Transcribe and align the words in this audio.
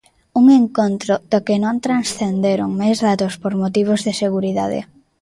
Un 0.39 0.45
encontro 0.61 1.13
do 1.31 1.39
que 1.45 1.55
non 1.63 1.75
transcenderon 1.85 2.69
máis 2.79 2.97
datos 3.07 3.33
por 3.41 3.53
motivos 3.63 3.99
de 4.05 4.13
seguridade. 4.23 4.79